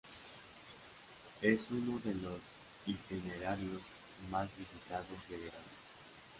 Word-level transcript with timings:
Es 1.43 1.69
uno 1.69 1.99
de 2.03 2.15
los 2.15 2.39
itinerarios 2.87 3.83
más 4.31 4.49
visitados 4.57 5.07
de 5.29 5.37
Gerona. 5.37 5.69